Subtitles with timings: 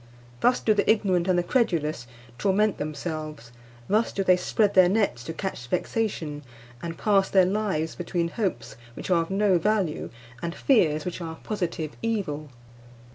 [0.39, 2.07] Thus do the ignorant and the credulous
[2.39, 3.51] torment themselves;
[3.87, 6.41] thus do they spread their nets to catch vexation,
[6.81, 10.09] and pass their lives between hopes which are of no value
[10.41, 12.49] and fears which are a positive evil.